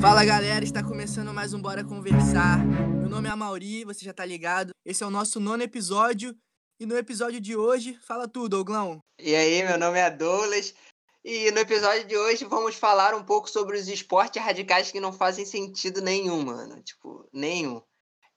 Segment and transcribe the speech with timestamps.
[0.00, 2.66] Fala galera, está começando mais um Bora Conversar.
[2.66, 4.70] Meu nome é Amauri, você já tá ligado.
[4.82, 6.34] Esse é o nosso nono episódio.
[6.80, 9.00] E no episódio de hoje, fala tudo, Douglão.
[9.18, 10.74] E aí, meu nome é Douglas.
[11.22, 15.12] E no episódio de hoje vamos falar um pouco sobre os esportes radicais que não
[15.12, 16.82] fazem sentido nenhum, mano.
[16.82, 17.82] Tipo, nenhum.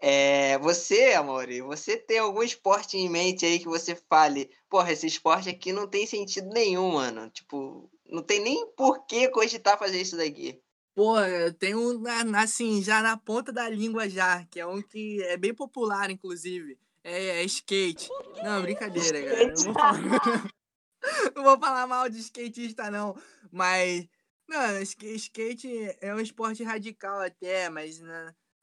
[0.01, 5.07] É, você, Amori, você tem algum esporte em mente aí que você fale, porra, esse
[5.07, 7.29] esporte aqui não tem sentido nenhum, mano.
[7.29, 10.61] Tipo, não tem nem por que cogitar fazer isso daqui.
[10.95, 12.03] Pô, eu tenho
[12.35, 16.77] assim, já na ponta da língua já, que é um que é bem popular, inclusive.
[17.03, 18.09] É, é skate.
[18.43, 19.47] Não, brincadeira, cara.
[19.47, 20.01] Não vou, falar...
[21.35, 23.17] não vou falar mal de skatista, não.
[23.51, 24.07] Mas,
[24.47, 27.99] não, skate é um esporte radical até, mas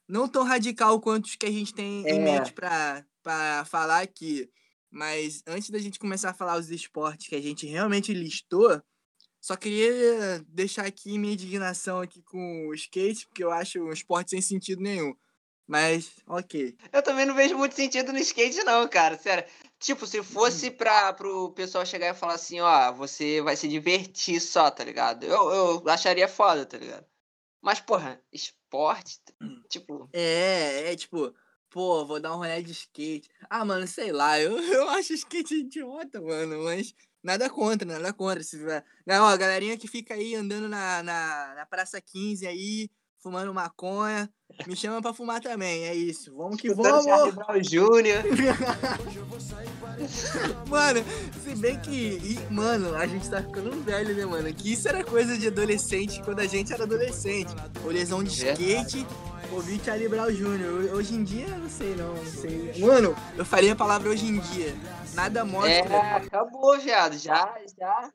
[0.08, 2.14] não tão radical quanto os que a gente tem é.
[2.14, 4.50] em mente pra, pra falar aqui.
[4.90, 8.82] Mas antes da gente começar a falar os esportes que a gente realmente listou,
[9.40, 14.30] só queria deixar aqui minha indignação aqui com o skate, porque eu acho um esporte
[14.30, 15.14] sem sentido nenhum.
[15.66, 16.76] Mas, ok.
[16.92, 19.16] Eu também não vejo muito sentido no skate, não, cara.
[19.16, 19.44] Sério.
[19.78, 20.72] Tipo, se fosse hum.
[20.72, 25.24] pra, pro pessoal chegar e falar assim, ó, você vai se divertir só, tá ligado?
[25.24, 27.06] Eu, eu acharia foda, tá ligado?
[27.62, 29.62] Mas, porra, esporte, hum.
[29.68, 30.08] tipo.
[30.12, 31.32] É, é tipo,
[31.70, 33.30] pô, vou dar um rolê de skate.
[33.48, 38.42] Ah, mano, sei lá, eu, eu acho skate idiota, mano, mas nada contra, nada contra.
[38.42, 38.58] Se,
[39.06, 44.30] não, a galerinha que fica aí andando na, na, na Praça 15 aí, fumando maconha,
[44.66, 46.34] me chama pra fumar também, é isso.
[46.34, 47.04] Vamos que vamos!
[47.70, 48.22] Júnior.
[50.66, 51.04] mano,
[51.44, 54.52] se bem que, mano, a gente tá ficando velho, né, mano?
[54.52, 57.50] Que isso era coisa de adolescente quando a gente era adolescente.
[57.84, 59.06] O lesão de skate,
[59.52, 60.94] ouvir Charlie Brown Jr.
[60.94, 62.72] Hoje em dia, não sei não, não sei.
[62.78, 64.74] Mano, eu falei a palavra hoje em dia.
[65.14, 65.70] Nada mostra.
[65.72, 67.18] É, acabou, viado.
[67.18, 68.12] Já, já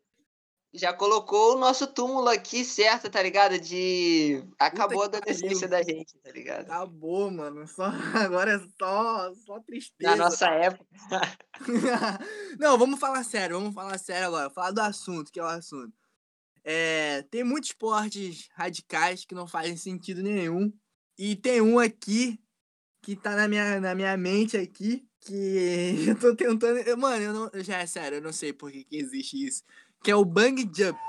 [0.76, 3.58] já colocou o nosso túmulo aqui certo, tá ligado?
[3.58, 4.44] De.
[4.60, 6.66] Acabou a adolescência da gente, tá ligado?
[6.66, 7.66] Acabou, mano.
[7.68, 7.86] Só...
[8.14, 10.12] Agora é só, só tristeza.
[10.12, 10.86] Na nossa época.
[12.60, 14.50] Não, vamos falar sério, vamos falar sério agora.
[14.50, 15.94] Falar do assunto, que é o assunto.
[16.64, 20.74] É, tem muitos esportes radicais que não fazem sentido nenhum.
[21.18, 22.40] E tem um aqui
[23.02, 25.08] que tá na minha, na minha mente aqui.
[25.22, 26.98] Que eu tô tentando.
[26.98, 27.64] Mano, eu não.
[27.64, 29.64] Já é sério, eu não sei por que, que existe isso
[30.06, 31.00] que é o Bang Jump.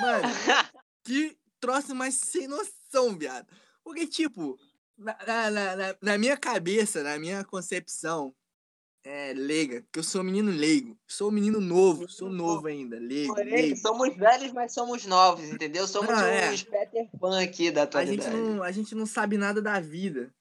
[0.00, 0.22] Mano,
[1.02, 3.44] que troço mais sem noção, viado.
[3.82, 4.56] Porque, tipo,
[4.96, 8.32] na, na, na, na minha cabeça, na minha concepção,
[9.06, 12.98] é, leiga, que eu sou um menino leigo, sou um menino novo, sou novo ainda,
[12.98, 13.36] leigo.
[13.36, 13.76] Porém, leigo.
[13.76, 15.86] somos velhos, mas somos novos, entendeu?
[15.86, 16.50] Somos ah, é.
[16.50, 18.28] uns Peter Pan aqui da atualidade.
[18.28, 20.34] A gente, não, a gente não sabe nada da vida.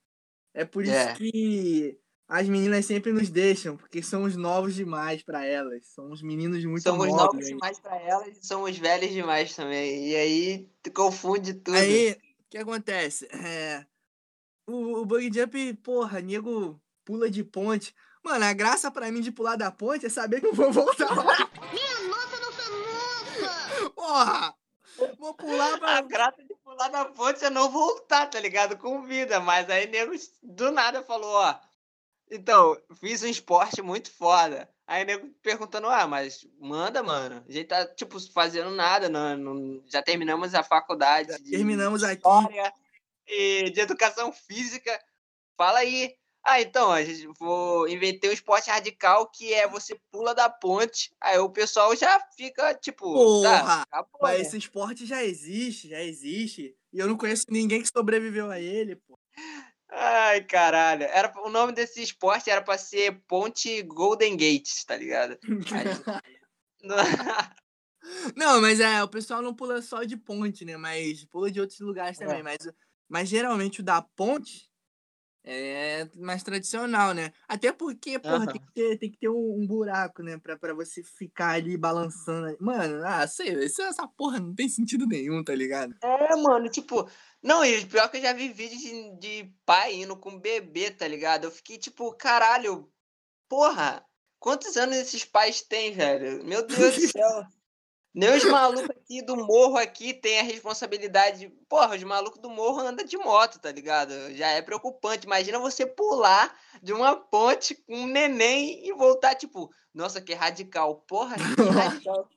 [0.51, 1.13] É por isso é.
[1.13, 1.95] que
[2.27, 5.85] as meninas sempre nos deixam, porque somos novos demais para elas.
[5.93, 7.19] Somos meninos muito somos novos.
[7.19, 10.07] Somos novos demais para elas e somos velhos demais também.
[10.07, 11.77] E aí confunde tudo.
[11.77, 13.27] Aí, o que acontece?
[13.27, 13.85] É,
[14.65, 17.93] o, o bug jump, porra, nego pula de ponte.
[18.25, 21.15] Mano, a graça para mim de pular da ponte é saber que eu vou voltar
[21.15, 21.49] lá.
[21.71, 23.89] Minha nossa, não sou nossa!
[23.91, 24.55] Porra!
[25.19, 25.97] Vou pular pra...
[25.99, 28.77] A graça de pular da ponte é não voltar, tá ligado?
[28.77, 29.39] Com vida.
[29.39, 31.59] Mas aí nego do nada falou, ó
[32.29, 34.67] então, fiz um esporte muito foda.
[34.87, 37.43] Aí o nego perguntando, ah, mas manda, mano.
[37.47, 41.31] A gente tá, tipo, fazendo nada, não, não já terminamos a faculdade.
[41.31, 42.17] Já terminamos de aqui.
[42.17, 42.73] História
[43.27, 44.99] e de educação física.
[45.57, 46.15] Fala aí.
[46.47, 51.11] Ah, então, a gente vou inventar um esporte radical que é você pula da ponte.
[51.19, 54.41] Aí o pessoal já fica, tipo, tá, Porra, tá, acabou, mas né?
[54.43, 56.77] esse esporte já existe, já existe.
[56.93, 59.17] E eu não conheço ninguém que sobreviveu a ele, pô.
[59.89, 61.05] Ai, caralho.
[61.05, 65.39] Era, o nome desse esporte era pra ser Ponte Golden Gate, tá ligado?
[68.35, 70.77] não, mas é, o pessoal não pula só de ponte, né?
[70.77, 72.41] Mas pula de outros lugares também.
[72.41, 72.43] É.
[72.43, 72.69] Mas,
[73.09, 74.69] mas geralmente o da ponte
[75.47, 77.31] é mais tradicional, né?
[77.47, 78.45] Até porque, porra, uhum.
[78.47, 80.37] tem que ter, tem que ter um, um, buraco, né?
[80.39, 82.57] Pra, pra você ficar ali balançando.
[82.59, 85.95] Mano, ah, sei, essa porra não tem sentido nenhum, tá ligado?
[86.01, 87.07] É, mano, tipo,
[87.43, 91.07] não, e pior que eu já vi vídeos de, de pai indo com bebê, tá
[91.07, 91.43] ligado?
[91.43, 92.91] Eu fiquei tipo, caralho,
[93.47, 94.03] porra,
[94.39, 96.43] quantos anos esses pais têm, velho?
[96.43, 97.45] Meu Deus do céu.
[98.15, 101.49] Nem os malucos aqui do morro aqui têm a responsabilidade.
[101.67, 104.13] Porra, os malucos do morro andam de moto, tá ligado?
[104.33, 105.25] Já é preocupante.
[105.25, 111.03] Imagina você pular de uma ponte com um neném e voltar, tipo, nossa, que radical.
[111.05, 112.29] Porra, que radical.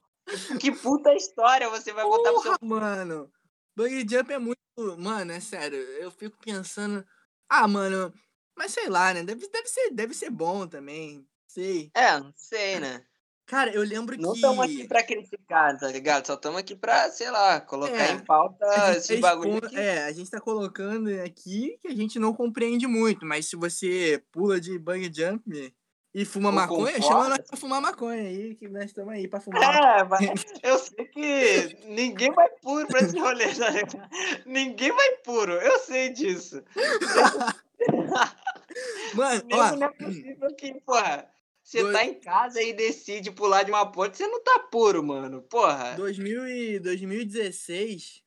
[0.61, 2.57] que puta história você vai contar pro seu.
[2.61, 3.33] Mano,
[3.77, 4.59] Bungee Jump é muito.
[4.99, 5.79] Mano, é sério.
[5.79, 7.07] Eu fico pensando.
[7.49, 8.13] Ah, mano.
[8.57, 9.23] Mas sei lá, né?
[9.23, 11.25] Deve, deve, ser, deve ser bom também.
[11.47, 11.89] Sei.
[11.95, 13.07] É, não sei, né?
[13.49, 14.37] Cara, eu lembro Não que.
[14.37, 16.27] estamos aqui pra criticar, tá ligado?
[16.27, 19.67] Só estamos aqui pra, sei lá, colocar É, em pauta gente esse fez bagulho con-
[19.67, 19.77] aqui.
[19.79, 24.23] É, a gente tá colocando aqui que a gente não compreende muito, mas se você
[24.31, 25.75] pula de bang jump
[26.15, 27.03] e fuma Ou maconha, concorda.
[27.07, 29.63] chama nós pra fumar maconha aí, que nós estamos aí pra fumar.
[29.63, 33.99] É, mas eu sei que ninguém vai puro pra esse rolê, tá ligado?
[34.45, 36.63] Ninguém vai puro, eu sei disso.
[39.15, 41.27] Mano, Mesmo ó, não é possível que, porra,
[41.69, 45.05] você Dois- tá em casa e decide pular de uma ponte, você não tá puro,
[45.05, 45.43] mano.
[45.43, 45.97] Porra.
[45.97, 48.23] 2000 e 2016,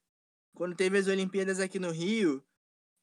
[0.53, 2.45] quando teve as Olimpíadas aqui no Rio,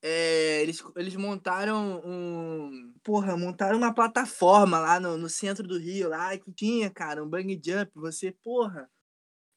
[0.00, 2.94] é, eles, eles montaram um.
[3.02, 7.28] Porra, montaram uma plataforma lá no, no centro do Rio, lá que tinha, cara, um
[7.28, 7.90] bang jump.
[7.96, 8.88] Você, porra,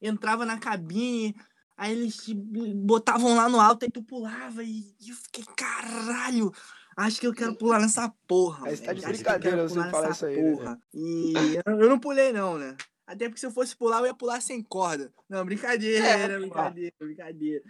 [0.00, 1.32] entrava na cabine,
[1.76, 4.64] aí eles te botavam lá no alto e tu pulava.
[4.64, 6.52] E, e eu fiquei, caralho!
[6.96, 8.68] Acho que eu quero pular nessa porra.
[8.68, 10.56] Aí você tá de que brincadeira você falar isso aí, né?
[10.56, 10.80] porra.
[10.94, 12.76] E eu, não pulei, não, né?
[13.06, 15.12] Até porque se eu fosse pular, eu ia pular sem corda.
[15.28, 16.40] Não, brincadeira, É, pô.
[17.00, 17.62] brincadeira,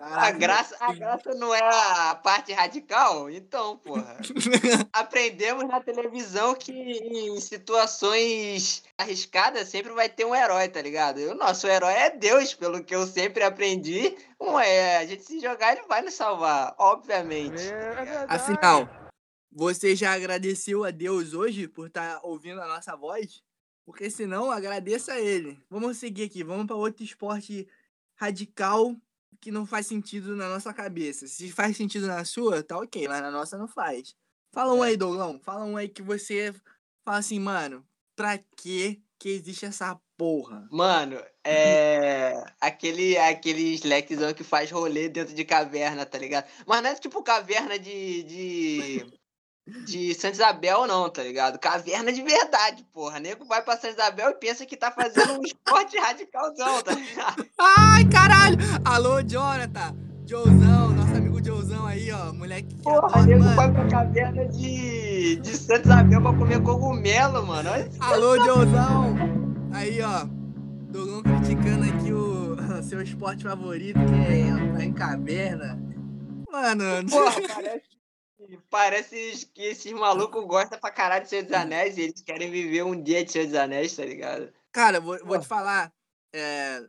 [0.00, 0.06] brincadeira.
[0.06, 0.38] A Caraca.
[0.38, 3.30] graça, a graça não é a parte radical?
[3.30, 4.16] Então, porra.
[4.92, 11.20] Aprendemos na televisão que em situações arriscadas sempre vai ter um herói, tá ligado?
[11.20, 14.16] E o nosso herói é Deus, pelo que eu sempre aprendi.
[14.40, 17.62] Um é, a gente se jogar, ele vai nos salvar, obviamente.
[17.62, 18.26] É verdade.
[18.28, 18.88] Afinal,
[19.52, 23.42] você já agradeceu a Deus hoje por estar ouvindo a nossa voz?
[23.84, 25.60] Porque senão, agradeça a ele.
[25.68, 27.68] Vamos seguir aqui, vamos para outro esporte
[28.14, 28.94] radical
[29.40, 31.26] que não faz sentido na nossa cabeça.
[31.26, 34.14] Se faz sentido na sua, tá ok, mas na nossa não faz.
[34.52, 34.88] Fala um É.
[34.88, 35.40] aí, Douglas.
[35.42, 36.52] Fala um aí que você
[37.04, 40.66] fala assim, mano, pra que que existe essa porra?
[40.70, 42.32] Mano, é.
[42.60, 46.46] Aquele, aquele slackzão que faz rolê dentro de caverna, tá ligado?
[46.66, 48.22] Mas não é tipo caverna de.
[48.22, 49.19] de.
[49.86, 51.58] De Santa Isabel, não, tá ligado?
[51.58, 53.20] Caverna de verdade, porra.
[53.20, 57.46] Nego vai pra Santa Isabel e pensa que tá fazendo um esporte radicalzão, tá ligado?
[57.58, 58.56] Ai, caralho!
[58.84, 59.94] Alô, Jonathan!
[60.26, 62.32] Joezão, nosso amigo Joezão aí, ó.
[62.32, 63.56] Moleque que Porra, adora, nego mano.
[63.56, 65.36] vai pra caverna de.
[65.36, 67.70] de Santa Isabel pra comer cogumelo, mano.
[67.70, 67.90] Olha.
[68.00, 69.16] Alô, Joezão!
[69.72, 70.24] Aí, ó.
[70.90, 75.80] Douglas criticando aqui o seu esporte favorito, que é entrar em caverna.
[76.50, 77.99] Mano, Porra, parece.
[78.68, 82.82] Parece que esses malucos gostam pra caralho de Senhor dos Anéis e eles querem viver
[82.84, 84.52] um dia de Senhor dos Anéis, tá ligado?
[84.72, 85.92] cara, vou, vou te falar.
[86.34, 86.80] É,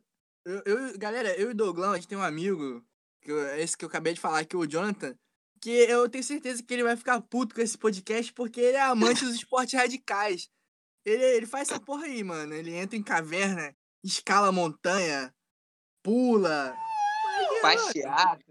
[0.46, 2.84] eu, eu- galera, eu e o Douglas, a gente tem um amigo,
[3.22, 5.16] que eu- esse que eu acabei de falar aqui, o Jonathan,
[5.60, 8.82] que eu tenho certeza que ele vai ficar puto com esse podcast porque ele é
[8.82, 10.50] amante dos esportes radicais.
[11.06, 12.54] Ele, ele faz essa porra aí, mano.
[12.54, 15.34] Ele entra em caverna, escala montanha,
[16.04, 16.76] pula.
[17.62, 18.51] Faz teatro.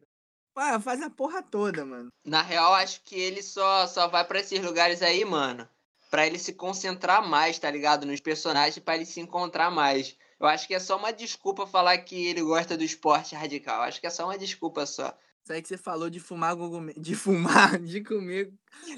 [0.54, 2.08] Ah, faz a porra toda, mano.
[2.24, 5.68] Na real, acho que ele só, só vai pra esses lugares aí, mano.
[6.10, 8.04] Pra ele se concentrar mais, tá ligado?
[8.06, 10.16] Nos personagens, pra ele se encontrar mais.
[10.38, 13.82] Eu acho que é só uma desculpa falar que ele gosta do esporte radical.
[13.82, 15.16] Acho que é só uma desculpa só.
[15.42, 17.00] Isso aí que você falou de fumar cogumelo.
[17.00, 18.52] De fumar, de comer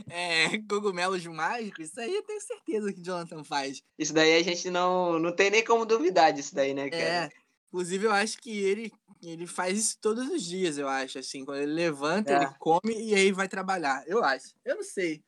[0.09, 3.83] é, cogumelos mágicos, isso aí eu tenho certeza que o Jonathan faz.
[3.99, 7.03] Isso daí a gente não, não tem nem como duvidar disso daí, né, cara?
[7.03, 7.29] É.
[7.73, 8.93] Inclusive, eu acho que ele,
[9.23, 11.19] ele faz isso todos os dias, eu acho.
[11.19, 12.37] Assim, quando ele levanta, É.
[12.45, 14.05] ele come e aí vai trabalhar.
[14.07, 14.55] Eu acho.
[14.65, 15.23] Eu não sei.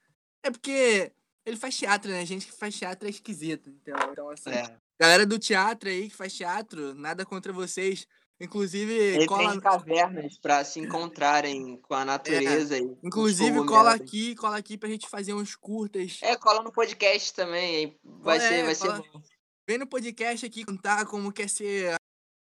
[0.44, 1.10] É porque
[1.46, 2.24] ele faz teatro, né?
[2.26, 3.70] Gente que faz teatro é esquisito.
[3.70, 4.50] Então, então assim.
[4.50, 4.76] É.
[5.00, 8.06] Galera do teatro aí que faz teatro, nada contra vocês.
[8.40, 9.52] Inclusive, Ele cola.
[9.52, 12.76] tem cavernas pra se encontrarem com a natureza.
[12.76, 16.18] e com os Inclusive, cola aqui, cola aqui pra gente fazer uns curtas.
[16.20, 17.96] É, cola no podcast também.
[18.04, 19.22] Vai Cola- ser, é, vai ser cola- bom.
[19.66, 21.94] Vem no podcast aqui contar como quer ser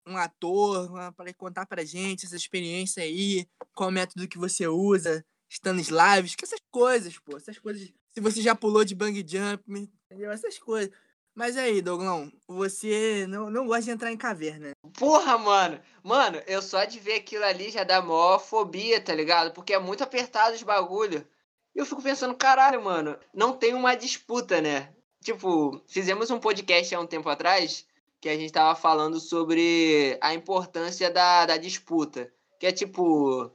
[0.06, 6.44] um ator, para contar pra gente essa experiência aí, qual método que você usa, que
[6.44, 7.92] essas coisas, pô, essas coisas.
[8.12, 10.30] Se você já pulou de bang jump, entendeu?
[10.30, 10.90] Essas coisas.
[11.34, 14.70] Mas aí, Douglão, você não, não gosta de entrar em caverna.
[14.98, 15.78] Porra, mano.
[16.02, 19.52] Mano, eu só de ver aquilo ali já dá maior fobia, tá ligado?
[19.52, 21.28] Porque é muito apertado os bagulho.
[21.74, 24.94] E eu fico pensando, caralho, mano, não tem uma disputa, né?
[25.22, 27.86] Tipo, fizemos um podcast há um tempo atrás
[28.20, 32.32] que a gente tava falando sobre a importância da, da disputa.
[32.58, 33.50] Que é tipo,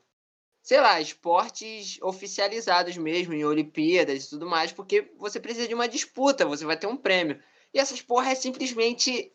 [0.61, 5.87] sei lá, esportes oficializados mesmo, em Olimpíadas e tudo mais, porque você precisa de uma
[5.87, 7.41] disputa, você vai ter um prêmio.
[7.73, 9.33] E essas porra é simplesmente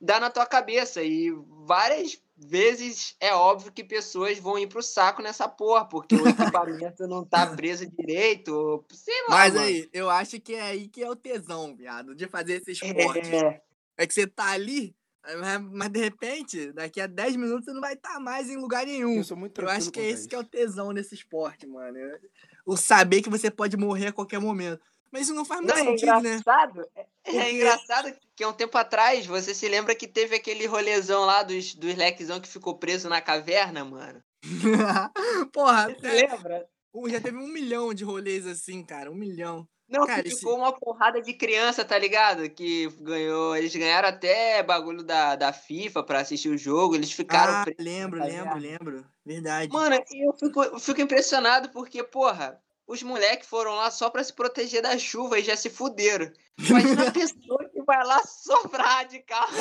[0.00, 1.02] dar na tua cabeça.
[1.02, 1.30] E
[1.64, 7.06] várias vezes é óbvio que pessoas vão ir pro saco nessa porra, porque o equipamento
[7.06, 9.36] não tá preso direito, ou sei lá.
[9.36, 9.66] Mas mano.
[9.66, 13.34] aí, eu acho que é aí que é o tesão, viado, de fazer esse esporte.
[13.34, 13.62] É,
[13.96, 14.94] É que você tá ali,
[15.40, 18.84] mas, mas de repente, daqui a 10 minutos você não vai estar mais em lugar
[18.86, 19.16] nenhum.
[19.16, 21.98] Eu sou muito Eu acho que é esse que é o tesão desse esporte, mano.
[22.64, 24.80] O saber que você pode morrer a qualquer momento.
[25.10, 26.34] Mas isso não faz muito Não, é sentido, né?
[26.36, 26.80] engraçado.
[26.94, 30.66] É, Porque- é engraçado que há um tempo atrás, você se lembra que teve aquele
[30.66, 34.22] rolezão lá dos, dos lequezão que ficou preso na caverna, mano?
[35.52, 36.66] Porra, Você é, lembra?
[36.92, 39.10] um- já teve um milhão de rolês assim, cara.
[39.10, 39.66] Um milhão.
[39.88, 42.50] Não, Cara, que esse- ficou uma porrada de criança, tá ligado?
[42.50, 43.56] Que ganhou.
[43.56, 46.94] Eles ganharam até bagulho da, da FIFA pra assistir o jogo.
[46.96, 47.52] Eles ficaram.
[47.54, 49.06] Ah, presos lembro, na lembro, lembro.
[49.24, 49.72] Verdade.
[49.72, 54.32] Mano, eu fico, eu fico impressionado porque, porra, os moleques foram lá só pra se
[54.32, 56.32] proteger da chuva e já se fuderam.
[56.58, 59.54] Imagina a pessoa que vai lá soprar de carro.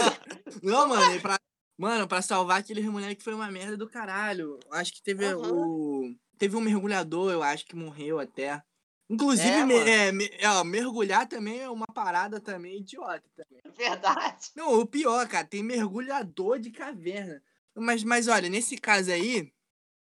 [0.63, 1.39] Não, mano, pra,
[1.77, 4.59] mano, pra salvar aquele moleque foi uma merda do caralho.
[4.71, 5.51] Acho que teve Aham.
[5.53, 6.15] o.
[6.37, 8.61] Teve um mergulhador, eu acho que morreu até.
[9.09, 13.23] Inclusive, É, me- é, me- é, ó, mergulhar também é uma parada também idiota.
[13.35, 13.61] Também.
[13.77, 14.51] Verdade.
[14.55, 17.41] Não, o pior, cara, tem mergulhador de caverna.
[17.75, 19.51] Mas, mas olha, nesse caso aí,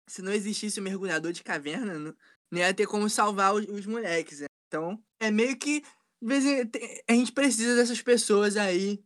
[0.06, 2.14] se não existisse o mergulhador de caverna, não,
[2.50, 4.40] não ia ter como salvar os, os moleques.
[4.40, 4.46] né?
[4.68, 5.82] Então, é meio que.
[7.08, 9.02] A gente precisa dessas pessoas aí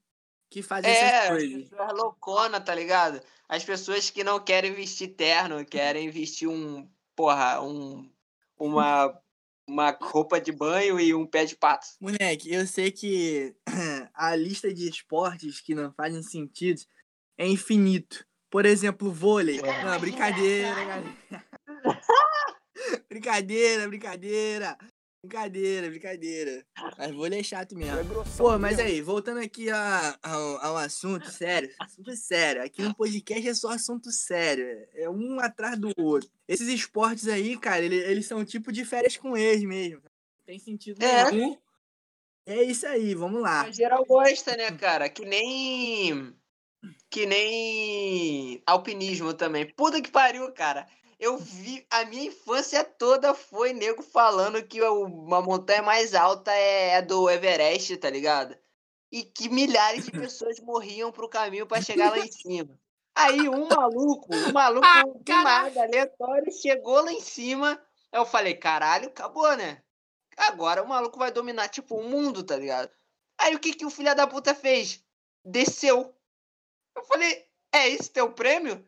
[0.50, 1.68] que fazem essas É, as coisas.
[1.68, 3.20] pessoas loucona, tá ligado?
[3.49, 8.10] As pessoas que não querem vestir terno, querem vestir um, porra, um,
[8.58, 9.16] uma,
[9.71, 11.87] uma roupa de banho e um pé de pato.
[12.00, 13.55] Moleque, eu sei que
[14.15, 16.83] a lista de esportes que não fazem sentido
[17.39, 18.27] é infinito.
[18.50, 19.61] Por exemplo, vôlei.
[19.62, 21.17] Não, brincadeira, galera.
[23.09, 24.77] brincadeira, brincadeira.
[25.23, 26.65] Brincadeira, brincadeira.
[26.97, 27.99] Mas vôlei é chato mesmo.
[28.39, 32.62] Pô, mas aí, voltando aqui a- ao, ao assunto sério, assunto sério.
[32.62, 34.65] Aqui no podcast é só assunto sério.
[34.95, 36.31] É um atrás do outro.
[36.49, 40.00] Esses esportes aí, cara, ele- eles são tipo de férias com ex mesmo.
[40.03, 41.31] Não tem sentido É.
[41.31, 41.57] nenhum.
[42.47, 43.61] É isso aí, vamos lá.
[43.62, 45.11] A geral gosta, né, cara?
[45.11, 46.35] Que nem.
[47.11, 48.62] Que nem.
[48.67, 49.67] Alpinismo também.
[49.67, 50.87] Puta que pariu, cara.
[51.21, 51.87] Eu vi.
[51.91, 57.29] A minha infância toda foi nego falando que uma montanha mais alta é a do
[57.29, 58.57] Everest, tá ligado?
[59.12, 62.75] E que milhares de pessoas morriam pro caminho pra chegar lá em cima.
[63.15, 65.75] Aí um maluco, um maluco Ah, caralho.
[65.75, 67.79] nada, aleatório, chegou lá em cima.
[68.11, 69.83] Eu falei, caralho, acabou, né?
[70.39, 72.91] Agora o maluco vai dominar, tipo, o mundo, tá ligado?
[73.39, 75.05] Aí o que, que o filho da puta fez?
[75.45, 76.15] Desceu.
[76.97, 78.83] Eu falei, é esse teu prêmio?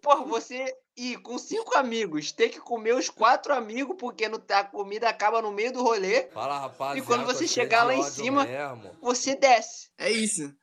[0.00, 4.64] Porra, você ir com cinco amigos, ter que comer os quatro amigos, porque no- a
[4.64, 6.98] comida acaba no meio do rolê, Fala, rapaziada.
[6.98, 8.96] E quando você chegar lá em cima- Mesmo.
[9.00, 9.90] você desce.
[9.96, 10.54] É isso.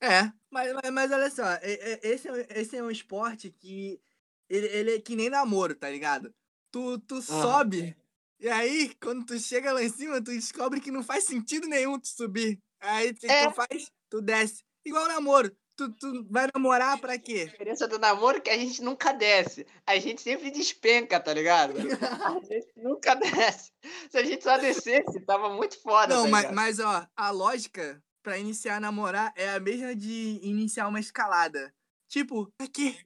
[0.00, 4.00] É, mas, mas, mas olha só, esse, é, um- esse é um esporte que
[4.48, 6.32] ele, ele é que nem namoro, tá ligado?
[6.70, 7.96] Tu, tu sobe,
[8.38, 11.98] e aí, quando tu chega lá em cima, tu descobre que não faz sentido nenhum
[11.98, 12.60] tu subir.
[12.80, 13.48] Aí o que É.
[13.48, 13.90] tu faz?
[14.10, 14.62] Tu desce.
[14.84, 15.50] Igual namoro.
[15.76, 17.42] Tu, tu vai namorar pra quê?
[17.46, 19.66] A diferença do namoro é que a gente nunca desce.
[19.86, 21.74] A gente sempre despenca, tá ligado?
[21.76, 21.80] A
[22.48, 23.72] gente nunca desce.
[24.10, 26.14] Se a gente só descesse, tava muito foda.
[26.14, 30.40] Não, tá mas, mas ó, a lógica pra iniciar a namorar é a mesma de
[30.42, 31.72] iniciar uma escalada.
[32.08, 32.96] Tipo, pra quê?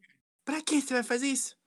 [0.45, 1.59] Pra que você vai fazer isso?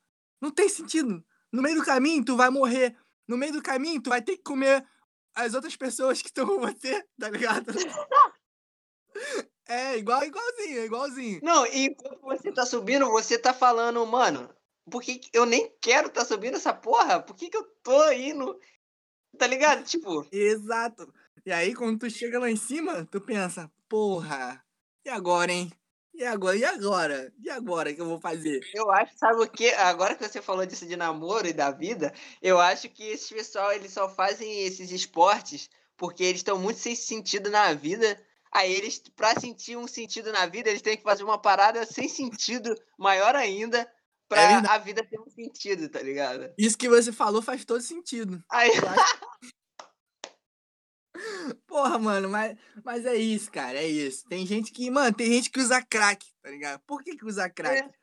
[0.41, 1.23] Não tem sentido.
[1.51, 2.95] No meio do caminho, tu vai morrer.
[3.27, 4.85] No meio do caminho, tu vai ter que comer
[5.35, 7.71] as outras pessoas que estão com você, tá ligado?
[9.67, 11.39] É, igual, igualzinho, é igualzinho.
[11.41, 14.49] Não, e enquanto você tá subindo, você tá falando, mano,
[14.89, 17.21] por que que eu nem quero tá subindo essa porra?
[17.21, 18.59] Por que que eu tô indo?
[19.37, 19.83] Tá ligado?
[19.83, 21.11] Tipo, Exato.
[21.45, 24.63] E aí, quando tu chega lá em cima, tu pensa, porra,
[25.05, 25.71] e agora, hein?
[26.13, 26.55] E agora?
[26.55, 27.33] E agora?
[27.39, 28.61] E agora que eu vou fazer?
[28.73, 29.73] eu acho, sabe o quê?
[29.77, 33.71] Agora que você falou disso de namoro e da vida, eu acho que esses pessoal,
[33.73, 38.17] eles só fazem esses esportes porque eles estão muito sem sentido na vida.
[38.53, 42.07] Aí eles, pra sentir um sentido na vida, eles têm que fazer uma parada sem
[42.07, 43.91] sentido, maior ainda,
[44.29, 46.53] pra É a vida ter um sentido, tá ligado?
[46.57, 48.43] Isso que você falou faz todo sentido.
[48.51, 48.69] Aí,
[51.67, 54.27] Porra, mano, mas, mas é isso, cara, é isso.
[54.27, 56.79] Tem gente que, mano, tem gente que usa crack, tá ligado?
[56.85, 57.79] Por que que usa crack?
[57.79, 58.02] É.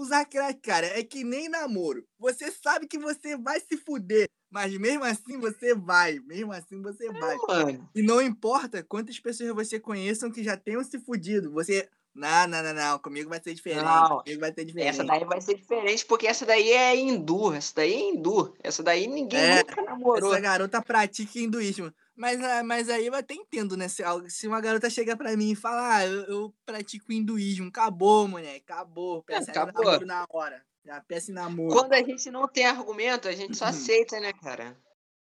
[0.00, 2.06] Usar crack, cara, é que nem namoro.
[2.18, 7.12] Você sabe que você vai se fuder, mas mesmo assim você vai, mesmo assim você
[7.12, 7.36] vai.
[7.46, 7.90] mano.
[7.94, 11.86] E não importa quantas pessoas você conheçam que já tenham se fudido, você...
[12.12, 14.88] Não, não, não, não, comigo vai ser diferente, Não, comigo vai ser diferente.
[14.88, 17.52] Essa daí vai ser diferente, porque essa daí é hindu.
[17.52, 18.52] Essa daí é hindu.
[18.64, 20.32] Essa daí ninguém É, nunca namorou.
[20.32, 21.92] Essa garota pratica hinduísmo.
[22.20, 23.88] Mas, ah, mas aí eu até entendo, né?
[23.88, 28.28] Se, se uma garota chega pra mim e fala, ah, eu, eu pratico hinduísmo, acabou,
[28.28, 29.22] moleque, acabou.
[29.22, 29.84] Peça em acabou.
[29.84, 30.62] namoro na hora.
[30.84, 31.74] Já peça em namoro.
[31.74, 33.70] Quando a gente não tem argumento, a gente só Uhum.
[33.70, 34.78] aceita, né, cara?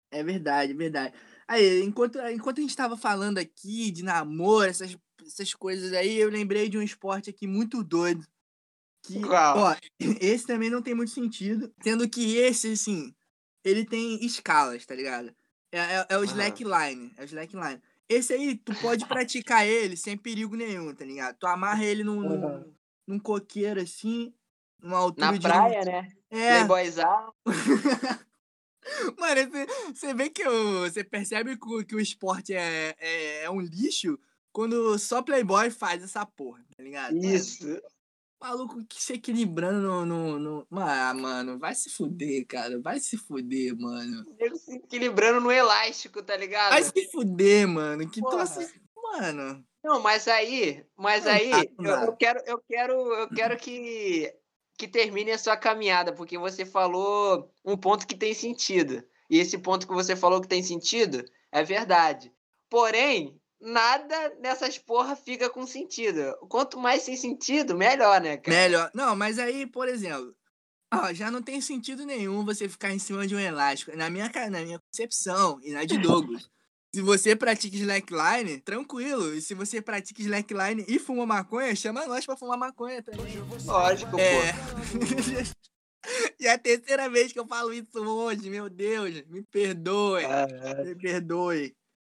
[0.09, 1.13] É verdade, é verdade.
[1.47, 6.31] Aí, enquanto, enquanto a gente tava falando aqui de namoro, essas, essas coisas aí, eu
[6.31, 8.25] lembrei de um esporte aqui muito doido.
[9.03, 9.57] Que, Qual?
[9.59, 9.75] ó,
[10.19, 11.71] esse também não tem muito sentido.
[11.83, 13.13] Sendo que esse, assim,
[13.63, 15.31] ele tem escalas, tá ligado?
[15.71, 17.13] É, é, é o slackline.
[17.17, 17.81] É o slackline.
[18.09, 21.37] Esse aí, tu pode praticar ele sem perigo nenhum, tá ligado?
[21.37, 22.65] Tu amarra ele num, num, Aham.
[23.07, 24.33] num coqueiro assim,
[24.81, 25.39] numa altura Na de.
[25.39, 26.07] praia, né?
[26.29, 27.33] É, Playboyzão.
[29.17, 29.41] Mano,
[29.93, 33.61] você- vê que o, você percebe que o, que o esporte é, é, é um
[33.61, 34.19] lixo
[34.51, 37.15] quando só Playboy faz essa porra, tá ligado?
[37.15, 37.65] Isso.
[38.41, 42.79] Maluco que se equilibrando no, no, no- Ah, mano, vai se fuder, cara.
[42.81, 44.25] Vai se fuder, mano.
[44.39, 46.71] Ele se equilibrando no elástico, tá ligado?
[46.71, 48.09] Vai se fuder, mano.
[48.09, 48.37] Que Porra.
[48.47, 48.59] troço.
[48.95, 49.63] Mano.
[49.83, 54.33] Não, mas aí, mas Não aí, eu, eu quero, eu quero, eu quero que
[54.77, 59.03] que termine a sua caminhada, porque você falou um ponto que tem sentido.
[59.29, 62.33] E esse ponto que você falou que tem sentido é verdade.
[62.67, 66.35] Porém, nada nessas porra fica com sentido.
[66.49, 68.57] Quanto mais sem sentido, melhor, né, cara?
[68.57, 68.91] Melhor.
[68.93, 70.35] Não, mas aí, por exemplo,
[70.93, 73.95] ó, já não tem sentido nenhum você ficar em cima de um elástico.
[73.95, 76.49] Na minha, na minha concepção e na de Douglas.
[76.93, 79.33] Se você pratica slackline, tranquilo.
[79.33, 83.33] E se você pratica slackline e fuma maconha, chama nós pra fumar maconha também.
[83.65, 84.51] Lógico, É.
[84.51, 84.59] pô.
[86.37, 89.23] e é a terceira vez que eu falo isso hoje, meu Deus.
[89.27, 90.23] Me perdoe.
[90.25, 90.83] É.
[90.83, 91.73] Me perdoe.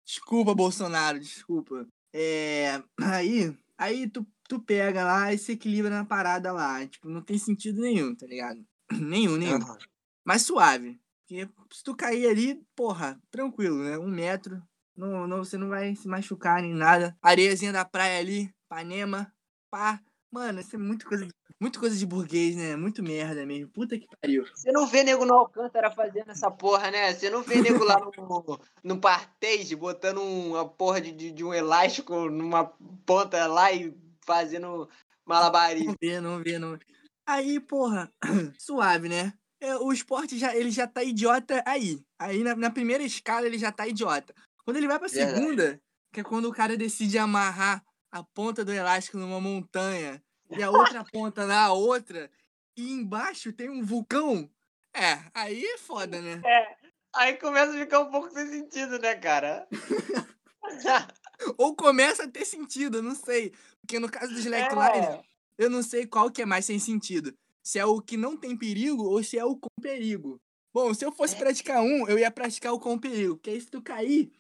[0.05, 1.87] Desculpa, Bolsonaro, desculpa.
[2.13, 6.85] É, aí, aí tu, tu pega lá e se equilibra na parada lá.
[6.87, 8.63] Tipo, não tem sentido nenhum, tá ligado?
[8.91, 9.55] Nenhum, nenhum.
[9.55, 9.77] Aham.
[10.25, 10.99] Mas suave.
[11.25, 13.97] Porque se tu cair ali, porra, tranquilo, né?
[13.97, 14.61] Um metro.
[14.95, 17.17] Não, não, você não vai se machucar nem nada.
[17.21, 19.33] Areiazinha da praia ali, Panema,
[19.71, 19.99] pá.
[20.31, 21.33] Mano, isso é muito coisa, de-
[21.63, 22.75] muito coisa de burguês, né?
[22.75, 23.69] Muito merda mesmo.
[23.69, 24.45] Puta que pariu.
[24.53, 27.13] Você não vê nego no Alcântara fazendo essa porra, né?
[27.13, 31.53] Você não vê nego lá no, no partage botando uma porra de, de, de um
[31.53, 32.65] elástico numa
[33.05, 34.89] ponta lá e fazendo
[35.25, 35.91] malabarismo.
[35.91, 36.77] Não vê, não vê, não.
[37.25, 38.11] Aí, porra,
[38.59, 39.33] suave, né?
[39.61, 42.03] É, O esporte já, ele já tá idiota aí.
[42.19, 44.35] Aí na, na primeira escala ele já tá idiota.
[44.65, 45.39] Quando ele vai pra Verdade.
[45.39, 50.21] segunda, que é quando o cara decide amarrar a ponta do elástico numa montanha
[50.57, 52.29] e a outra ponta na outra,
[52.77, 54.49] e embaixo tem um vulcão.
[54.93, 56.41] É, aí é foda, né?
[56.45, 56.75] É,
[57.15, 59.67] aí começa a ficar um pouco sem sentido, né, cara?
[61.57, 63.53] Ou começa a ter sentido, eu não sei.
[63.81, 65.23] Porque no caso do slackline, É.
[65.57, 67.33] eu não sei qual que é mais sem sentido.
[67.61, 70.39] Se é o que não tem perigo ou se é o com perigo.
[70.73, 73.35] Bom, se eu fosse praticar um, eu ia praticar o com perigo.
[73.35, 74.31] Porque aí se tu cair,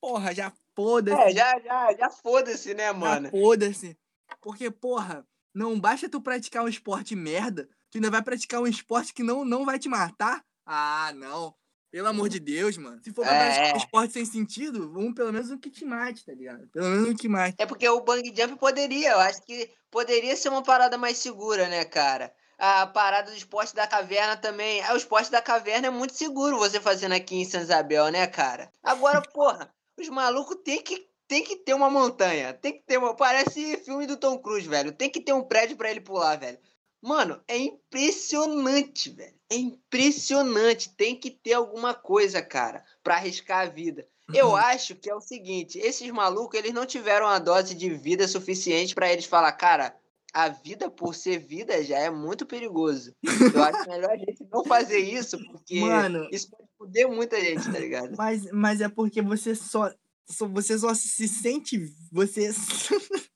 [0.00, 1.20] porra, já foda-se.
[1.20, 3.30] É, já, já, já foda-se, né, já mano?
[3.30, 3.96] foda-se.
[4.40, 9.14] Porque, porra, não basta tu praticar um esporte merda, tu ainda vai praticar um esporte
[9.14, 10.44] que não, não vai te matar?
[10.66, 11.54] Ah, não.
[11.90, 13.00] Pelo amor de Deus, mano.
[13.04, 13.78] Se for pra É, praticar um é.
[13.78, 16.66] esporte sem sentido, um pelo menos um que te mate, tá ligado?
[16.68, 17.54] Pelo menos um que mate.
[17.56, 21.68] É porque o bang jump poderia, eu acho que poderia ser uma parada mais segura,
[21.68, 22.34] né, cara?
[22.58, 24.82] A parada do esporte da caverna também.
[24.82, 28.26] Ah, o esporte da caverna é muito seguro você fazendo aqui em São Isabel, né,
[28.26, 28.72] cara?
[28.82, 32.52] Agora, porra, os malucos tem que, tem que ter uma montanha.
[32.52, 33.14] Tem que ter uma.
[33.14, 34.92] Parece filme do Tom Cruise, velho.
[34.92, 36.58] Tem que ter um prédio pra ele pular, velho.
[37.02, 39.34] Mano, é impressionante, velho.
[39.50, 40.94] É impressionante.
[40.96, 44.06] Tem que ter alguma coisa, cara, pra arriscar a vida.
[44.32, 48.26] Eu acho que é o seguinte, esses malucos, eles não tiveram a dose de vida
[48.26, 49.94] suficiente pra eles falar, cara,
[50.32, 53.14] a vida por ser vida já é muito perigoso.
[53.22, 56.26] Eu acho melhor a gente não fazer isso, porque Mano.
[56.32, 58.14] isso pode foder muita gente, tá ligado?
[58.16, 59.92] Mas, mas é porque você só-
[60.26, 61.78] Você só se sente.
[62.12, 62.50] Você.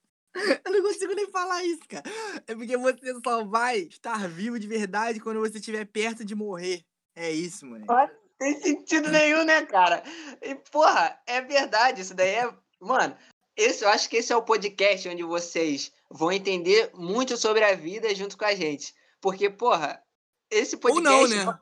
[0.65, 2.05] Eu não consigo nem falar isso, cara.
[2.47, 6.85] É porque você só vai estar vivo de verdade quando você estiver perto de morrer.
[7.17, 7.85] É isso, mano.
[7.87, 10.03] Não tem sentido nenhum, né, cara?
[10.41, 12.55] E, porra, é verdade, isso daí é.
[12.81, 13.17] Mano,
[13.57, 17.75] esse, eu acho que esse é o podcast onde vocês vão entender muito sobre a
[17.75, 18.95] vida junto com a gente.
[19.21, 20.01] Porque, porra,
[20.49, 21.05] esse Ou podcast.
[21.05, 21.61] não, né?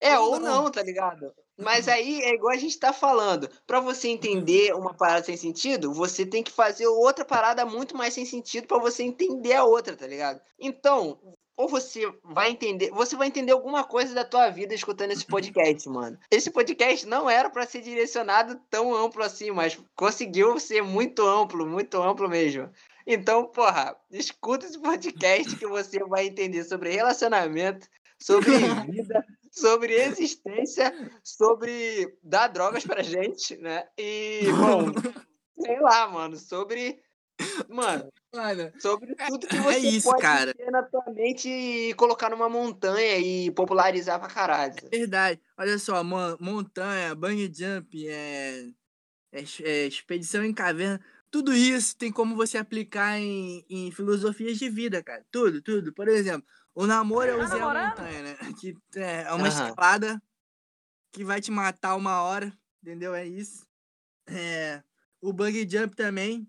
[0.00, 0.64] É, Ou ou não.
[0.64, 1.32] não, tá ligado?
[1.58, 3.48] Mas aí é igual a gente tá falando.
[3.66, 8.14] Pra você entender uma parada sem sentido, você tem que fazer outra parada muito mais
[8.14, 10.40] sem sentido pra você entender a outra, tá ligado?
[10.58, 11.18] Então,
[11.56, 15.88] ou você vai entender, você vai entender alguma coisa da tua vida escutando esse podcast,
[15.88, 16.18] mano.
[16.30, 21.66] Esse podcast não era pra ser direcionado tão amplo assim, mas conseguiu ser muito amplo,
[21.66, 22.70] muito amplo mesmo.
[23.06, 27.88] Então, porra, escuta esse podcast que você vai entender sobre relacionamento,
[28.20, 28.50] sobre
[28.90, 29.24] vida,
[29.56, 30.92] sobre existência,
[31.24, 33.84] sobre dar drogas pra gente, né?
[33.98, 34.92] E, bom,
[35.58, 37.00] sei lá, mano, sobre.
[37.68, 40.54] Mano, Mano, sobre tudo que é você isso, pode cara.
[40.54, 44.74] ter na tua mente e colocar numa montanha e popularizar pra caralho.
[44.90, 45.40] verdade.
[45.56, 48.68] Olha só, mon- montanha, bang jump, é,
[49.32, 50.98] é, é expedição em caverna.
[51.30, 55.24] Tudo isso tem como você aplicar em, em filosofias de vida, cara.
[55.30, 55.92] Tudo, tudo.
[55.92, 58.36] Por exemplo, o namoro é o Zé Montanha, né?
[58.60, 59.68] Que é uma Aham.
[59.68, 60.22] escalada
[61.10, 63.14] que vai te matar uma hora, entendeu?
[63.14, 63.66] É isso.
[64.28, 64.82] É,
[65.20, 66.46] o bungee jump também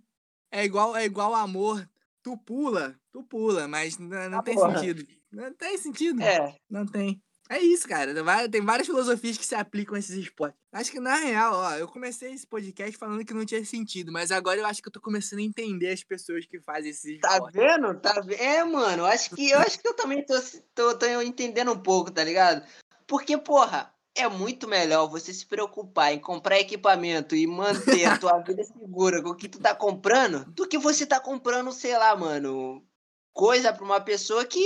[0.51, 1.89] é igual é igual amor.
[2.21, 4.77] Tu pula, tu pula, mas não, não Ah, tem porra.
[4.77, 5.07] sentido.
[5.31, 6.21] Não tem sentido.
[6.21, 7.21] É, Não tem.
[7.49, 8.13] É isso, cara.
[8.49, 10.59] Tem várias filosofias que se aplicam a esses esportes.
[10.71, 14.31] Acho que, na real, ó, eu comecei esse podcast falando que não tinha sentido, mas
[14.31, 17.33] agora eu acho que eu tô começando a entender as pessoas que fazem esses tá
[17.33, 17.61] esportes.
[17.61, 17.99] vendo?
[17.99, 20.35] Tá ve- É, mano, acho que, eu acho que eu também tô,
[20.75, 22.65] tô, tô entendendo um pouco, tá ligado?
[23.07, 28.39] Porque, porra, é muito melhor você se preocupar em comprar equipamento e manter a tua
[28.39, 32.15] vida segura com o que tu tá comprando do que você tá comprando, sei lá,
[32.15, 32.83] mano,
[33.31, 34.59] coisa pra uma pessoa que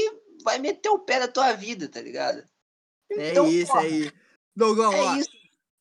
[0.43, 2.43] vai meter o pé da tua vida, tá ligado?
[3.11, 4.11] É Então, isso porra, aí.
[4.55, 5.29] Dogão, ó, É isso.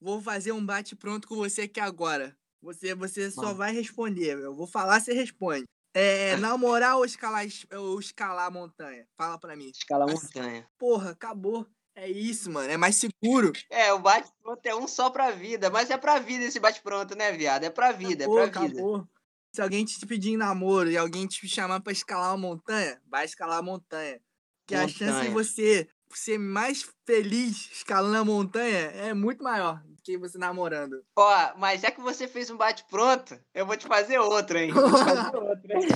[0.00, 2.36] vou fazer um bate-pronto com você aqui agora.
[2.62, 3.54] Você, você só Mano.
[3.56, 4.38] vai responder.
[4.38, 5.64] Eu vou falar, você responde.
[5.94, 9.06] É, namorar ou escalar, es- ou escalar a montanha?
[9.16, 9.70] Fala pra mim.
[9.74, 10.66] Escalar montanha.
[10.78, 11.66] Porra, acabou.
[11.96, 12.70] É isso, mano.
[12.70, 13.52] É mais seguro.
[13.68, 17.32] É, o bate-pronto é um só pra vida, mas é pra vida esse bate-pronto, né,
[17.32, 17.64] viado?
[17.64, 18.74] É pra vida, acabou, é pra vida.
[18.74, 19.08] acabou.
[19.52, 23.24] Se alguém te pedir em namoro e alguém te chamar pra escalar uma montanha, vai
[23.24, 24.20] escalar a montanha.
[24.64, 25.88] Porque a chance de você
[26.18, 31.04] ser mais feliz escalando a montanha é muito maior do que você namorando.
[31.16, 34.72] Ó, mas já que você fez um bate-pronto, eu vou te fazer outro, hein?
[34.72, 35.88] Vou te fazer outro, hein?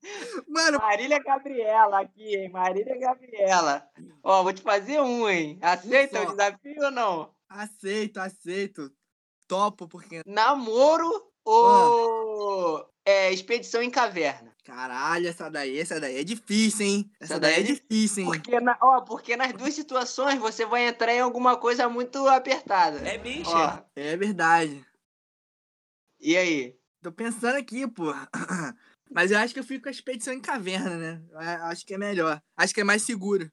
[0.48, 2.50] Mano, Marília Gabriela aqui, hein?
[2.50, 3.86] Marília Gabriela.
[4.22, 5.58] Ó, vou te fazer um, hein?
[5.60, 7.34] Aceita o desafio ou não?
[7.50, 8.90] aceito, aceito.
[9.46, 10.22] Topo, porque.
[10.24, 14.50] Namoro ou é, expedição em caverna?
[14.64, 17.10] Caralho, essa daí, essa daí é difícil, hein?
[17.18, 18.30] Essa, Essa daí, daí é é difícil, hein?
[18.30, 22.98] Porque, na, ó, porque nas duas situações você vai entrar em alguma coisa muito apertada.
[23.08, 23.50] É bicha.
[23.50, 24.84] Ó, É verdade.
[26.20, 26.76] e aí?
[27.02, 28.12] Tô pensando aqui, pô.
[29.10, 31.22] Mas eu acho que eu fico com a expedição em caverna, né?
[31.32, 32.40] Eu Acho que é melhor.
[32.56, 33.50] Acho que é mais seguro.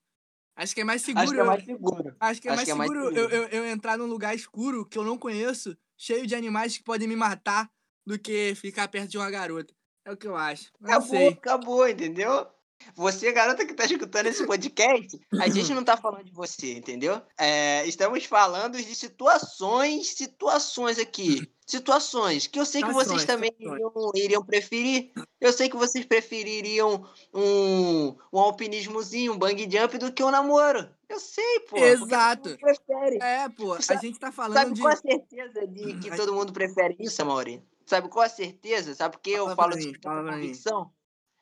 [0.56, 1.24] Acho que é mais seguro.
[1.24, 2.16] Acho que é mais seguro.
[2.20, 3.36] Acho que é Acho mais que é mais seguro eu, seguro.
[3.56, 7.08] eu, eu entrar num lugar escuro que eu não conheço, cheio de animais que podem
[7.08, 7.72] me matar,
[8.08, 9.74] do que ficar perto de uma garota.
[10.06, 10.72] É o que eu acho.
[10.80, 11.28] Não Acabou, sei.
[11.28, 12.48] acabou, entendeu?
[12.96, 17.22] Você, garota que tá escutando esse podcast, a gente não tá falando de você, entendeu?
[17.38, 21.52] É, estamos falando de situações, situações aqui.
[21.66, 23.92] Situações que eu sei que vocês Situações, também situações.
[23.92, 25.12] iriam, iriam preferir.
[25.42, 30.90] Eu sei que vocês prefeririam um, um alpinismozinho, um bang jump do que um namoro.
[31.10, 31.76] Eu sei, pô.
[31.78, 32.58] Exato.
[32.58, 33.18] prefere.
[33.22, 34.82] É, pô, a gente tá falando Sabe de.
[34.82, 37.62] qual a certeza de que todo mundo prefere isso, Amaury?
[37.88, 38.94] Sabe qual a certeza?
[38.94, 40.92] Sabe por que eu falo isso com convicção?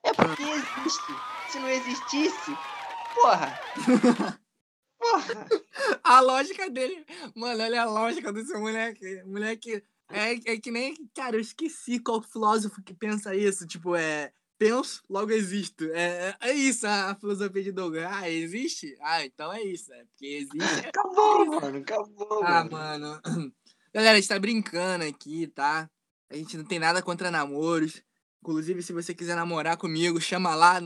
[0.04, 1.14] É porque existe.
[1.50, 2.52] Se não existisse,
[3.16, 3.60] porra.
[4.98, 5.48] Porra.
[6.04, 7.06] A lógica dele.
[7.36, 9.24] Mano, olha a lógica desse moleque.
[9.24, 9.84] Moleque.
[10.10, 10.96] É, é que nem.
[11.16, 13.68] Cara, eu esqueci qual filósofo que pensa isso.
[13.68, 14.32] Tipo, é.
[14.58, 15.84] Penso, logo existo.
[15.92, 18.06] É, é, é isso a, a filosofia de Douglas.
[18.10, 18.96] Ah, existe?
[19.02, 19.92] Ah, então é isso.
[19.94, 20.56] É porque existe.
[20.88, 21.78] Acabou, mano.
[21.80, 23.20] Acabou, Ah, mano.
[23.26, 23.54] mano.
[23.94, 25.90] Galera, a gente tá brincando aqui, tá?
[26.36, 28.04] A gente não tem nada contra namoros.
[28.44, 30.82] Inclusive, se você quiser namorar comigo, chama lá,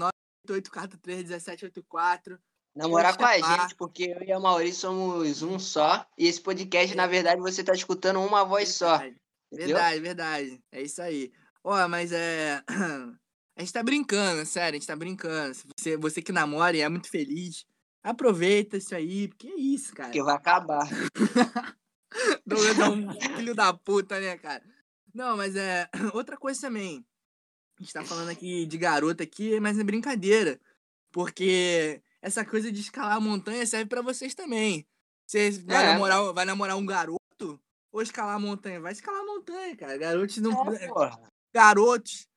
[0.47, 2.37] 988431784.
[2.75, 6.05] Namorar com a gente, porque eu e a Mauri somos um só.
[6.15, 8.99] E esse podcast, na verdade, você tá escutando uma voz só.
[8.99, 9.15] Verdade,
[9.51, 9.75] Entendeu?
[9.75, 10.61] verdade, verdade.
[10.71, 11.31] É isso aí.
[11.63, 12.63] Ó, mas é.
[13.57, 15.53] A gente tá brincando, sério, a gente tá brincando.
[15.77, 17.65] Você, você que namora e é muito feliz,
[18.01, 20.07] aproveita isso aí, porque é isso, cara.
[20.07, 20.87] Porque vai acabar.
[22.47, 24.63] Douglas é um filho da puta, né, cara?
[25.13, 25.89] Não, mas é.
[26.13, 27.05] Outra coisa também.
[27.79, 30.59] A gente tá falando aqui de garota aqui, mas é brincadeira.
[31.11, 34.85] Porque essa coisa de escalar a montanha serve pra vocês também.
[35.25, 35.93] Você vai, É.
[35.93, 37.59] namorar, vai namorar um garoto
[37.91, 38.81] ou escalar a montanha?
[38.81, 39.97] Vai escalar a montanha, cara.
[39.97, 40.73] Garotos não.
[40.73, 40.89] É.
[41.53, 42.27] Garotos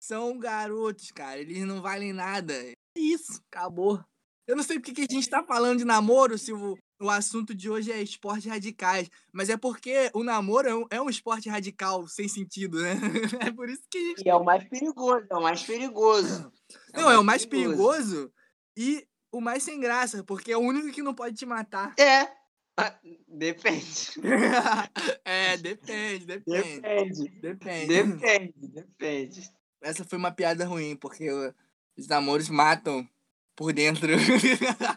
[0.00, 1.38] são garotos, cara.
[1.40, 2.52] Eles não valem nada.
[2.54, 4.04] É isso, acabou.
[4.46, 7.54] Eu não sei porque que a gente tá falando de namoro se o, o assunto
[7.54, 9.10] de hoje é esportes radicais.
[9.32, 12.92] Mas é porque o namoro é um, é um esporte radical, sem sentido, né?
[13.48, 14.22] É por isso que gente.
[14.24, 16.52] E é o mais perigoso, é o mais perigoso.
[16.94, 18.32] Não, é o mais perigoso
[18.76, 21.94] e o mais sem graça, porque é o único que não pode te matar.
[21.98, 22.30] É.
[22.76, 24.12] Ah, Depende.
[25.24, 26.80] é, depende, depende.
[26.80, 27.28] Depende.
[27.40, 27.86] Depende.
[27.86, 29.50] Depende, depende.
[29.82, 31.28] Essa foi uma piada ruim, porque
[31.96, 33.06] os namoros matam
[33.56, 34.08] por dentro.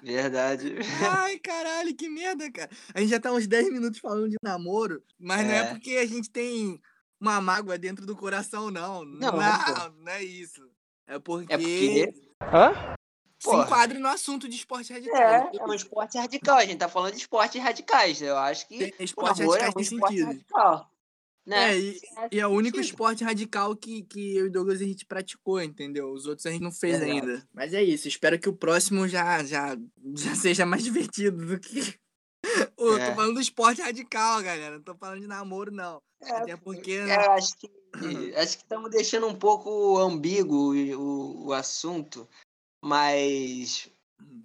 [0.04, 0.76] Verdade.
[1.20, 2.70] Ai, caralho, que merda, cara.
[2.94, 5.64] A gente já tá uns 10 minutos falando de namoro, mas não é É.
[5.66, 6.80] porque a gente tem
[7.20, 9.04] uma mágoa dentro do coração, não.
[9.06, 10.62] Não, não, não é isso.
[11.08, 12.14] É porque, É porque
[13.38, 13.64] se Porra.
[13.66, 15.22] enquadra no assunto de esporte radical.
[15.22, 16.58] é, é um esporte radical.
[16.58, 18.22] A gente tá falando de esportes radicais.
[18.22, 20.28] Eu acho que Tem o esporte namoro radical é um esporte sentido.
[20.28, 20.92] radical.
[21.46, 21.74] Né?
[21.74, 22.00] É, e,
[22.32, 25.62] e é o único esporte radical que, que eu e o Douglas a gente praticou,
[25.62, 26.12] entendeu?
[26.12, 27.12] Os outros a gente não fez Verdade.
[27.20, 27.48] ainda.
[27.54, 29.78] Mas é isso, espero que o próximo já, já,
[30.16, 31.94] já seja mais divertido do que,
[32.80, 33.10] eu É.
[33.10, 34.76] tô falando do esporte radical, galera.
[34.78, 36.02] Não tô falando de namoro, não.
[36.22, 37.00] É, Até porque.
[37.02, 37.70] né, É, acho que
[38.36, 42.28] acho que estamos deixando um pouco ambíguo o, o, o assunto,
[42.84, 43.90] mas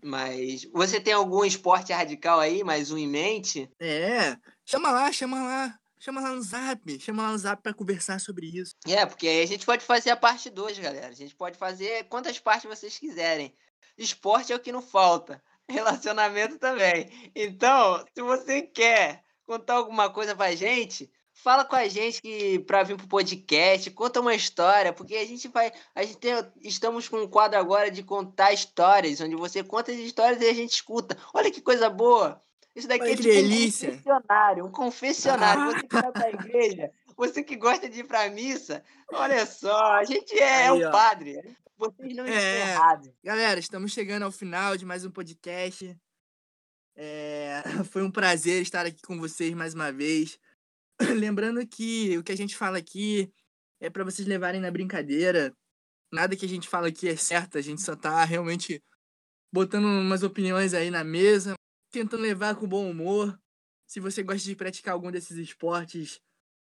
[0.03, 3.71] mas você tem algum esporte radical aí, mais um em mente?
[3.81, 4.37] É.
[4.67, 5.79] Chama lá, chama lá.
[6.01, 6.99] Chama lá no zap.
[6.99, 8.75] Chama lá no zap pra conversar sobre isso.
[8.89, 11.09] É, porque aí a gente pode fazer a parte 2, galera.
[11.09, 13.55] A gente pode fazer quantas partes vocês quiserem.
[13.99, 15.43] Esporte é o que não falta.
[15.69, 17.31] Relacionamento também.
[17.35, 22.83] Então, se você quer contar alguma coisa pra gente, fala com a gente que pra
[22.83, 26.33] vir pro podcast, conta uma história, porque a gente vai, a gente tem,
[26.63, 30.55] estamos com um quadro agora de contar histórias, onde você conta as histórias e a
[30.55, 31.17] gente escuta.
[31.35, 32.43] Olha que coisa boa.
[32.74, 33.88] Isso daqui é que tipo delícia.
[33.90, 35.62] um confessionário, um confessionário.
[35.62, 35.66] Ah.
[35.72, 40.04] Você que vai pra igreja, você que gosta de ir pra missa, olha só, a
[40.04, 40.90] gente é, Aí, um ó.
[40.90, 41.40] padre.
[41.76, 42.70] Vocês não estão É.
[42.72, 43.11] errados.
[43.24, 45.96] Galera, estamos chegando ao final de mais um podcast.
[46.96, 50.38] É, Foi um prazer estar aqui com vocês mais uma vez.
[51.18, 53.33] Lembrando que o que a gente fala aqui
[53.80, 55.52] é para vocês levarem na brincadeira.
[56.12, 58.83] Nada que a gente fala aqui é certo, a gente só tá realmente
[59.52, 61.54] botando umas opiniões aí na mesa,
[61.90, 63.38] tentando levar com bom humor.
[63.87, 66.20] Se você gosta de praticar algum desses esportes,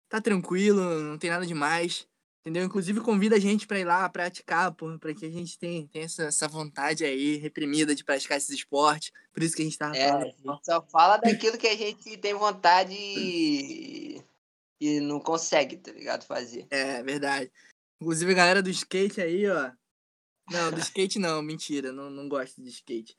[0.08, 2.06] tá tranquilo, não tem nada demais.
[2.46, 2.64] Entendeu?
[2.64, 6.04] Inclusive convida a gente pra ir lá praticar, pô, pra que a gente tenha, tenha
[6.04, 9.12] essa, essa vontade aí reprimida de praticar esses esportes.
[9.32, 10.26] Por isso que a gente tava É, a falando.
[10.26, 14.22] gente só fala daquilo que a gente tem vontade e,
[14.78, 16.26] e não consegue, tá ligado?
[16.26, 16.66] Fazer.
[16.68, 17.50] É, verdade.
[17.98, 19.72] Inclusive a galera do skate aí, ó.
[20.50, 23.16] Não, do skate não, mentira, não, não gosto de skate.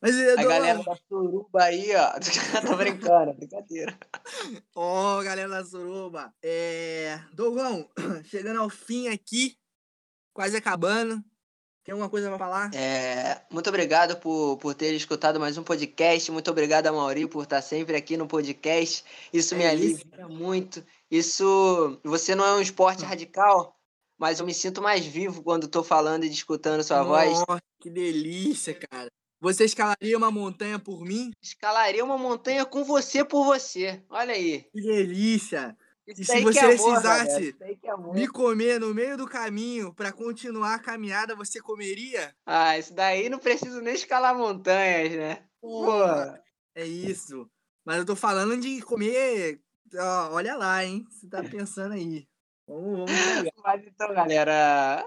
[0.00, 2.12] Mas A galera da suruba aí, ó.
[2.66, 3.98] Tô brincando, brincadeira.
[4.74, 6.32] Ó, galera da Suruba.
[6.42, 7.20] É.
[7.32, 7.88] Dogão,
[8.24, 9.56] chegando ao fim aqui,
[10.32, 11.22] quase acabando.
[11.84, 12.70] Tem alguma coisa pra falar?
[12.74, 16.30] É, muito obrigado por, por ter escutado mais um podcast.
[16.30, 19.02] Muito obrigado a Mauri por estar sempre aqui no podcast.
[19.32, 20.02] Isso me É isso.
[20.06, 20.84] alivia muito.
[21.10, 23.74] Isso, você não é um esporte radical,
[24.18, 27.32] mas eu me sinto mais vivo quando tô falando e escutando sua voz.
[27.48, 29.08] Nossa, que delícia, cara.
[29.40, 31.30] Você escalaria uma montanha por mim?
[31.40, 34.02] Escalaria uma montanha com você por você.
[34.10, 34.64] Olha aí.
[34.72, 35.76] Que delícia.
[36.06, 38.14] Isso E se aí você é amor, precisasse é.
[38.14, 42.34] Me comer no meio do caminho pra continuar a caminhada, você comeria?
[42.46, 45.44] Ah, isso daí não preciso nem escalar montanhas, né?
[45.60, 45.92] Pô.
[46.74, 47.48] É isso.
[47.84, 49.60] Mas eu tô falando de comer.
[49.94, 51.04] Ó, olha lá, hein?
[51.10, 52.26] Você tá pensando aí.
[52.66, 53.50] Vamos, vamos.
[53.64, 55.06] Mas então, galera,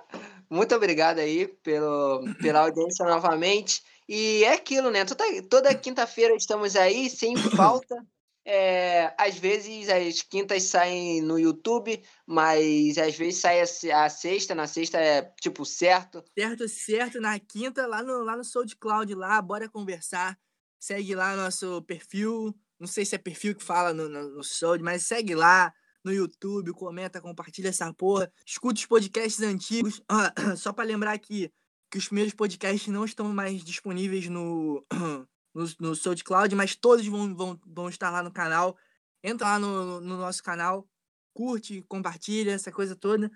[0.50, 3.82] muito obrigado aí pelo, pela audiência novamente.
[4.14, 5.06] E é aquilo, né?
[5.06, 7.96] Toda, toda quinta-feira estamos aí, sem falta.
[8.44, 14.54] É, às vezes as quintas saem no YouTube, mas às vezes sai a, a sexta.
[14.54, 16.22] Na sexta é tipo certo.
[16.38, 17.22] Certo, certo.
[17.22, 20.38] Na quinta, lá no, lá no SoundCloud, lá, bora conversar.
[20.78, 22.54] Segue lá nosso perfil.
[22.78, 26.12] Não sei se é perfil que fala no, no, no Sound, mas segue lá no
[26.12, 28.30] YouTube, comenta, compartilha essa porra.
[28.46, 30.02] Escuta os podcasts antigos.
[30.10, 31.50] Ah, só pra lembrar aqui
[31.92, 34.84] que os primeiros podcasts não estão mais disponíveis no,
[35.54, 38.78] no, no SoundCloud, mas todos vão, vão, vão estar lá no canal.
[39.22, 40.88] Entra lá no, no nosso canal,
[41.36, 43.30] curte, compartilha, essa coisa toda.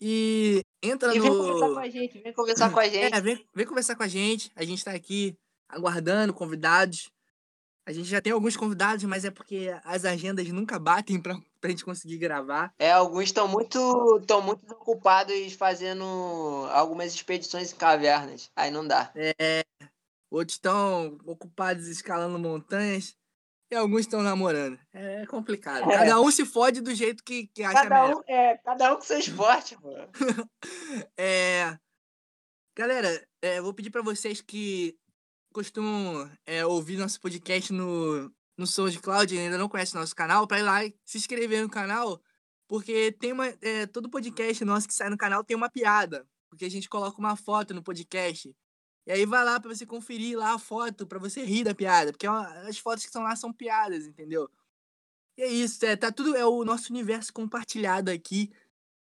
[0.00, 1.36] E entra E vem no.
[1.36, 3.14] conversar com a gente, vem conversar com a gente.
[3.14, 4.50] É, vem, vem conversar com a gente.
[4.56, 5.36] A gente tá aqui
[5.68, 7.10] aguardando convidados.
[7.86, 11.70] A gente já tem alguns convidados, mas é porque as agendas nunca batem pra, pra
[11.70, 12.72] gente conseguir gravar.
[12.78, 16.04] É, alguns estão muito, estão muito ocupados fazendo
[16.72, 18.50] algumas expedições em cavernas.
[18.56, 19.12] Aí não dá.
[20.30, 23.16] Outros estão ocupados escalando montanhas.
[23.72, 24.76] E alguns estão namorando.
[24.92, 25.88] É complicado.
[25.88, 25.98] É.
[25.98, 28.16] Cada um se fode do jeito que, que acha Cada melhor.
[28.16, 29.94] um, é, cada um com seu esporte, pô.
[31.16, 31.78] É...
[32.76, 34.96] Galera, é, vou pedir pra vocês que
[35.52, 40.60] costumam é, ouvir nosso podcast no, no SoundCloud e ainda não conhecem nosso canal, pra
[40.60, 42.22] ir lá e se inscrever no canal,
[42.68, 43.46] porque tem uma.
[43.60, 46.24] é, todo podcast nosso que sai no canal tem uma piada.
[46.48, 48.54] Porque a gente coloca uma foto no podcast.
[49.06, 52.12] E aí vai lá pra você conferir lá a foto, pra você rir da piada.
[52.12, 54.48] Porque é as fotos que estão lá são piadas, entendeu?
[55.38, 56.36] E é isso, é, tá tudo.
[56.36, 58.52] É o nosso universo compartilhado aqui.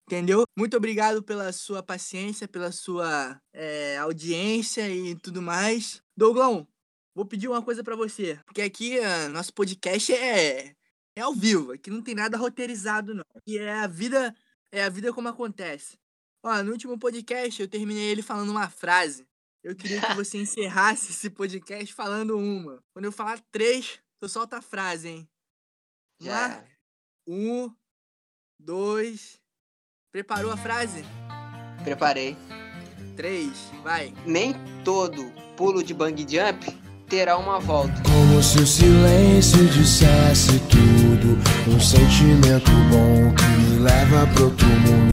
[0.09, 0.45] Entendeu?
[0.57, 6.03] Muito obrigado pela sua paciência, pela sua é, audiência e tudo mais.
[6.17, 6.67] Douglão,
[7.15, 8.39] vou pedir uma coisa pra você.
[8.45, 10.75] Porque aqui ah, nosso podcast é,
[11.17, 11.73] é ao vivo.
[11.73, 13.25] Aqui não tem nada roteirizado, não.
[13.47, 14.35] E é a vida,
[14.71, 15.99] é a vida como acontece.
[16.45, 19.27] Ó, no último podcast eu terminei ele falando uma frase.
[19.63, 22.83] Eu queria que você encerrasse esse podcast falando uma.
[22.93, 25.29] Quando eu falar três, tu solta a frase, hein?
[26.21, 26.65] Já.
[27.27, 27.73] Um,
[28.59, 29.41] dois.
[30.11, 31.05] Preparou a frase?
[31.85, 32.37] Preparei.
[33.17, 34.13] Três, vai.
[34.27, 35.23] Nem todo
[35.57, 36.82] pulo de bang jump
[37.13, 37.93] terá uma volta.
[38.05, 41.39] Como se o silêncio dissesse tudo.
[41.69, 45.03] Um sentimento bom que me leva pro outro mundo.